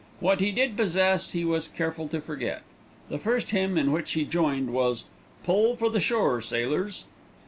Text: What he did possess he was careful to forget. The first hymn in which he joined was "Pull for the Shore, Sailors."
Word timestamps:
What 0.19 0.39
he 0.39 0.51
did 0.51 0.75
possess 0.75 1.29
he 1.29 1.45
was 1.45 1.67
careful 1.67 2.07
to 2.07 2.19
forget. 2.21 2.63
The 3.09 3.19
first 3.19 3.51
hymn 3.51 3.77
in 3.77 3.91
which 3.91 4.13
he 4.13 4.25
joined 4.25 4.73
was 4.73 5.03
"Pull 5.43 5.75
for 5.75 5.91
the 5.91 5.99
Shore, 5.99 6.41
Sailors." 6.41 7.03